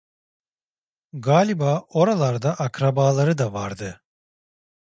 [1.13, 4.01] Galiba oralarda akrabaları da vardı.